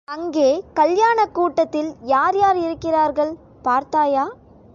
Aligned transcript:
அங்கே 0.07 0.47
கல்யாணக் 0.73 1.33
கூடத்தில் 1.33 1.95
யார் 2.01 2.37
யார் 2.37 2.57
இருக்கிறார்கள், 2.57 3.31
பார்த்தாயா? 3.61 4.23